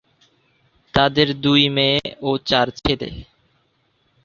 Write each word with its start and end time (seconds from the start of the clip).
তাঁদের 0.93 1.27
দুই 1.43 1.63
মেয়ে 1.75 1.99
ও 2.21 2.31
চার 2.49 2.67
ছেলে। 2.79 3.09